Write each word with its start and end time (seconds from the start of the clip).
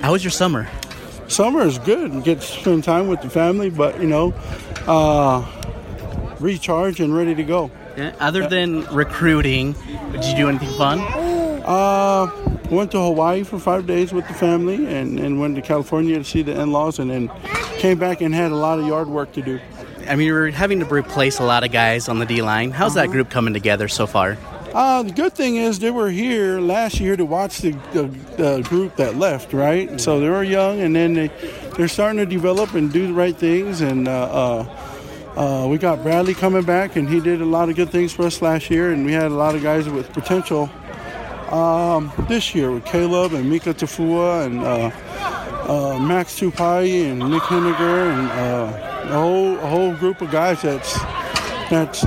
How 0.00 0.12
was 0.12 0.24
your 0.24 0.30
summer? 0.30 0.68
Summer 1.28 1.62
is 1.62 1.78
good. 1.78 2.24
Get 2.24 2.40
to 2.40 2.46
spend 2.46 2.84
time 2.84 3.08
with 3.08 3.20
the 3.20 3.30
family, 3.30 3.70
but 3.70 4.00
you 4.00 4.06
know, 4.06 4.32
uh, 4.86 5.44
recharge 6.40 7.00
and 7.00 7.14
ready 7.14 7.34
to 7.34 7.42
go. 7.44 7.70
Yeah, 7.96 8.14
Other 8.20 8.48
than 8.48 8.84
recruiting, 8.94 9.74
did 10.12 10.24
you 10.24 10.36
do 10.36 10.48
anything 10.48 10.70
fun? 10.78 11.00
Uh, 11.00 12.30
went 12.70 12.92
to 12.92 12.98
Hawaii 12.98 13.42
for 13.42 13.58
five 13.58 13.86
days 13.86 14.12
with 14.12 14.26
the 14.28 14.34
family, 14.34 14.86
and, 14.86 15.18
and 15.18 15.40
went 15.40 15.56
to 15.56 15.62
California 15.62 16.16
to 16.16 16.24
see 16.24 16.42
the 16.42 16.58
in-laws, 16.58 16.98
and 16.98 17.10
then 17.10 17.30
came 17.78 17.98
back 17.98 18.20
and 18.20 18.34
had 18.34 18.52
a 18.52 18.56
lot 18.56 18.78
of 18.78 18.86
yard 18.86 19.08
work 19.08 19.32
to 19.32 19.42
do. 19.42 19.60
I 20.08 20.16
mean, 20.16 20.30
we're 20.32 20.50
having 20.50 20.78
to 20.80 20.86
replace 20.86 21.38
a 21.38 21.44
lot 21.44 21.64
of 21.64 21.72
guys 21.72 22.08
on 22.08 22.18
the 22.18 22.24
D 22.24 22.40
line. 22.40 22.70
How's 22.70 22.94
that 22.94 23.08
group 23.10 23.28
coming 23.30 23.52
together 23.52 23.88
so 23.88 24.06
far? 24.06 24.38
Uh, 24.78 25.02
the 25.02 25.10
good 25.10 25.32
thing 25.32 25.56
is 25.56 25.80
they 25.80 25.90
were 25.90 26.08
here 26.08 26.60
last 26.60 27.00
year 27.00 27.16
to 27.16 27.24
watch 27.24 27.58
the, 27.58 27.72
the, 27.92 28.04
the 28.36 28.62
group 28.68 28.94
that 28.94 29.16
left, 29.16 29.52
right? 29.52 30.00
So 30.00 30.20
they 30.20 30.28
were 30.28 30.44
young, 30.44 30.80
and 30.82 30.94
then 30.94 31.14
they 31.14 31.32
they're 31.76 31.88
starting 31.88 32.18
to 32.18 32.26
develop 32.26 32.74
and 32.74 32.92
do 32.92 33.08
the 33.08 33.12
right 33.12 33.36
things. 33.36 33.80
And 33.80 34.06
uh, 34.06 34.12
uh, 35.36 35.36
uh, 35.36 35.66
we 35.66 35.78
got 35.78 35.98
Bradlee 35.98 36.36
coming 36.36 36.62
back, 36.62 36.94
and 36.94 37.08
he 37.08 37.18
did 37.18 37.40
a 37.40 37.44
lot 37.44 37.68
of 37.68 37.74
good 37.74 37.90
things 37.90 38.12
for 38.12 38.22
us 38.22 38.40
last 38.40 38.70
year. 38.70 38.92
And 38.92 39.04
we 39.04 39.10
had 39.10 39.32
a 39.32 39.34
lot 39.34 39.56
of 39.56 39.64
guys 39.64 39.88
with 39.88 40.12
potential 40.12 40.70
um, 41.50 42.12
this 42.28 42.54
year 42.54 42.70
with 42.70 42.84
Caleb 42.84 43.32
and 43.32 43.50
Mika 43.50 43.74
Tafua 43.74 44.46
and 44.46 44.60
uh, 44.60 44.92
uh, 45.66 45.98
Max 45.98 46.38
Tupai 46.38 47.10
and 47.10 47.18
Nick 47.18 47.42
Heninger 47.42 48.12
and 48.12 49.10
a 49.10 49.12
whole 49.12 49.56
a 49.58 49.66
whole 49.66 49.94
group 49.96 50.20
of 50.22 50.30
guys 50.30 50.62
that's 50.62 50.96
that's 51.68 52.04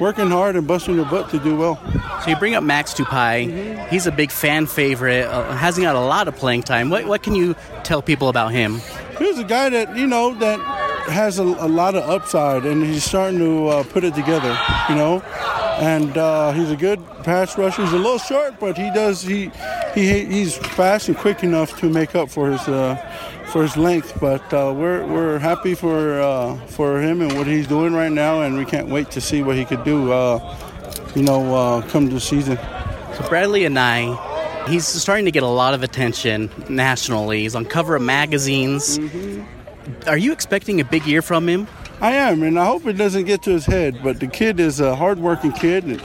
working 0.00 0.28
hard 0.28 0.56
and 0.56 0.66
busting 0.66 0.96
their 0.96 1.04
butt 1.04 1.30
to 1.30 1.38
do 1.38 1.56
well. 1.56 1.80
So 2.22 2.30
you 2.30 2.36
bring 2.36 2.54
up 2.54 2.62
Max 2.62 2.94
Tupai. 2.94 3.88
He's 3.88 4.06
a 4.06 4.12
big 4.12 4.30
fan 4.30 4.66
favorite. 4.66 5.26
Uh, 5.26 5.52
hasn't 5.52 5.84
got 5.84 5.96
a 5.96 6.00
lot 6.00 6.28
of 6.28 6.36
playing 6.36 6.62
time. 6.62 6.90
What, 6.90 7.06
what 7.06 7.22
can 7.22 7.34
you 7.34 7.54
tell 7.82 8.02
people 8.02 8.28
about 8.28 8.52
him? 8.52 8.80
He's 9.18 9.38
a 9.38 9.44
guy 9.44 9.68
that 9.68 9.96
you 9.96 10.06
know 10.06 10.34
that 10.34 10.58
has 11.08 11.38
a, 11.38 11.42
a 11.42 11.68
lot 11.68 11.94
of 11.94 12.08
upside, 12.08 12.64
and 12.64 12.82
he's 12.82 13.04
starting 13.04 13.38
to 13.38 13.68
uh, 13.68 13.84
put 13.84 14.04
it 14.04 14.14
together. 14.14 14.58
You 14.88 14.94
know, 14.94 15.22
and 15.78 16.16
uh, 16.16 16.52
he's 16.52 16.70
a 16.70 16.76
good 16.76 17.04
pass 17.24 17.56
rusher. 17.58 17.82
He's 17.82 17.92
a 17.92 17.98
little 17.98 18.18
short, 18.18 18.58
but 18.60 18.76
he 18.76 18.90
does 18.90 19.22
he 19.22 19.50
he 19.94 20.24
he's 20.24 20.56
fast 20.56 21.08
and 21.08 21.16
quick 21.16 21.42
enough 21.42 21.78
to 21.80 21.88
make 21.88 22.14
up 22.14 22.30
for 22.30 22.50
his 22.50 22.60
uh, 22.68 22.96
for 23.46 23.62
his 23.62 23.76
length. 23.76 24.18
But 24.20 24.42
uh, 24.52 24.72
we're 24.76 25.06
we're 25.06 25.38
happy 25.38 25.74
for 25.74 26.20
uh, 26.20 26.56
for 26.66 27.00
him 27.00 27.20
and 27.20 27.32
what 27.36 27.46
he's 27.46 27.66
doing 27.66 27.92
right 27.92 28.12
now, 28.12 28.42
and 28.42 28.56
we 28.56 28.64
can't 28.64 28.88
wait 28.88 29.10
to 29.12 29.20
see 29.20 29.42
what 29.42 29.56
he 29.56 29.64
could 29.64 29.84
do. 29.84 30.12
Uh, 30.12 30.56
you 31.14 31.22
know, 31.22 31.54
uh, 31.54 31.82
come 31.88 32.10
the 32.10 32.20
season. 32.20 32.56
So 32.56 33.22
Bradlee 33.30 33.68
Anae, 33.68 34.68
he's 34.68 34.86
starting 34.86 35.24
to 35.26 35.30
get 35.30 35.42
a 35.42 35.48
lot 35.48 35.74
of 35.74 35.82
attention 35.82 36.50
nationally. 36.68 37.42
He's 37.42 37.54
on 37.54 37.64
cover 37.64 37.96
of 37.96 38.02
magazines. 38.02 38.98
Are 40.06 40.18
you 40.18 40.32
expecting 40.32 40.80
a 40.80 40.84
big 40.84 41.06
year 41.06 41.22
from 41.22 41.48
him? 41.48 41.68
I 42.04 42.12
am, 42.16 42.42
and 42.42 42.58
I 42.58 42.66
hope 42.66 42.84
it 42.84 42.98
doesn't 42.98 43.24
get 43.24 43.40
to 43.44 43.50
his 43.50 43.64
head. 43.64 44.00
But 44.02 44.20
the 44.20 44.26
kid 44.26 44.60
is 44.60 44.78
a 44.78 44.94
hardworking 44.94 45.52
kid, 45.52 45.84
and 45.84 46.02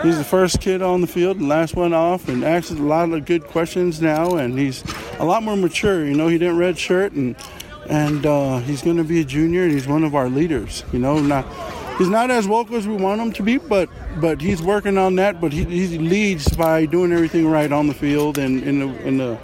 he's 0.00 0.16
the 0.16 0.22
first 0.22 0.60
kid 0.60 0.80
on 0.80 1.00
the 1.00 1.08
field 1.08 1.38
and 1.38 1.48
last 1.48 1.74
one 1.74 1.92
off, 1.92 2.28
and 2.28 2.44
asks 2.44 2.70
a 2.70 2.74
lot 2.76 3.10
of 3.10 3.24
good 3.24 3.42
questions 3.42 4.00
now. 4.00 4.36
And 4.36 4.56
he's 4.56 4.84
a 5.18 5.24
lot 5.24 5.42
more 5.42 5.56
mature. 5.56 6.06
You 6.06 6.14
know, 6.14 6.28
he 6.28 6.38
didn't 6.38 6.56
red 6.56 6.78
shirt, 6.78 7.14
and 7.14 7.34
and 7.88 8.24
uh, 8.24 8.60
he's 8.60 8.80
going 8.80 8.98
to 8.98 9.02
be 9.02 9.22
a 9.22 9.24
junior, 9.24 9.64
and 9.64 9.72
he's 9.72 9.88
one 9.88 10.04
of 10.04 10.14
our 10.14 10.28
leaders. 10.28 10.84
You 10.92 11.00
know, 11.00 11.18
not 11.18 11.44
he's 11.98 12.08
not 12.08 12.30
as 12.30 12.46
vocal 12.46 12.76
as 12.76 12.86
we 12.86 12.94
want 12.94 13.20
him 13.20 13.32
to 13.32 13.42
be, 13.42 13.58
but 13.58 13.88
but 14.20 14.40
he's 14.40 14.62
working 14.62 14.96
on 14.96 15.16
that. 15.16 15.40
But 15.40 15.52
he, 15.52 15.64
he 15.64 15.98
leads 15.98 16.48
by 16.56 16.86
doing 16.86 17.10
everything 17.10 17.48
right 17.48 17.72
on 17.72 17.88
the 17.88 17.94
field 17.94 18.38
and 18.38 18.62
in 18.62 18.78
the 18.78 19.04
in 19.04 19.18
the 19.18 19.36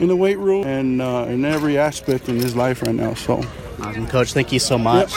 in 0.00 0.08
the 0.08 0.16
weight 0.16 0.38
room 0.38 0.66
and 0.66 1.00
uh, 1.00 1.26
in 1.28 1.44
every 1.44 1.78
aspect 1.78 2.28
in 2.28 2.34
his 2.34 2.56
life 2.56 2.82
right 2.82 2.96
now. 2.96 3.14
So. 3.14 3.44
Awesome, 3.80 4.06
Coach. 4.08 4.32
Thank 4.32 4.52
you 4.52 4.58
so 4.58 4.76
much. 4.76 5.12